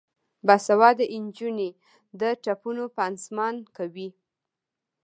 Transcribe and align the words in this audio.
باسواده 0.47 1.05
نجونې 1.25 1.69
د 2.19 2.21
ټپونو 2.43 2.83
پانسمان 2.97 3.55
کوي. 3.75 4.09